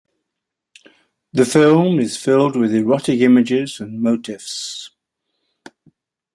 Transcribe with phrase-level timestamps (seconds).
[1.31, 4.89] The film is filled with erotic images and motifs.